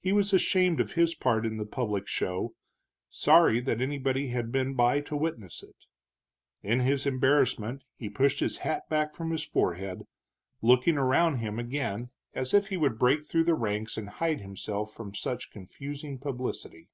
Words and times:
He 0.00 0.10
was 0.12 0.32
ashamed 0.32 0.80
of 0.80 0.94
his 0.94 1.14
part 1.14 1.46
in 1.46 1.58
the 1.58 1.64
public 1.64 2.08
show, 2.08 2.56
sorry 3.08 3.60
that 3.60 3.80
anybody 3.80 4.26
had 4.30 4.50
been 4.50 4.74
by 4.74 5.00
to 5.02 5.16
witness 5.16 5.62
it. 5.62 5.76
In 6.64 6.80
his 6.80 7.06
embarrassment 7.06 7.84
he 7.94 8.08
pushed 8.10 8.40
his 8.40 8.58
hat 8.66 8.82
back 8.88 9.14
from 9.14 9.30
his 9.30 9.44
forehead, 9.44 10.08
looking 10.60 10.98
around 10.98 11.36
him 11.36 11.60
again 11.60 12.10
as 12.34 12.52
if 12.52 12.66
he 12.66 12.76
would 12.76 12.98
break 12.98 13.24
through 13.24 13.44
the 13.44 13.54
ranks 13.54 13.96
and 13.96 14.08
hide 14.08 14.40
himself 14.40 14.92
from 14.92 15.14
such 15.14 15.52
confusing 15.52 16.18
publicity. 16.18 16.88